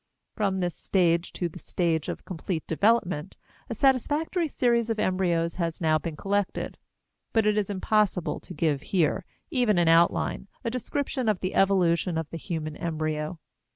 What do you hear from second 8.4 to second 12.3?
give here, even in outline, a description of the evolution of